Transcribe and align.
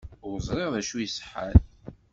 Ur 0.27 0.37
ẓriɣ 0.47 0.69
d 0.73 0.75
acu 0.79 0.97
iṣeḥḥan. 0.99 1.55